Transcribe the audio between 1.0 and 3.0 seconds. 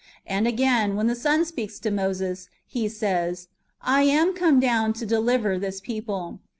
the Son speaks to Moses, He